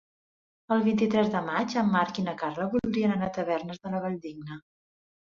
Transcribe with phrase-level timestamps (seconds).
[0.75, 4.05] El vint-i-tres de maig en Marc i na Carla voldrien anar a Tavernes de la
[4.09, 4.63] Valldigna.